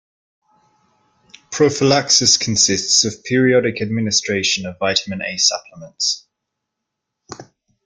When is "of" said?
3.05-3.23, 4.65-4.79